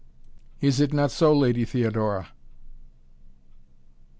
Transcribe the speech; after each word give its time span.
Is 0.61 0.79
it 0.79 0.93
not 0.93 1.11
so, 1.11 1.31
Lady 1.31 1.63
Theodora?" 1.63 2.29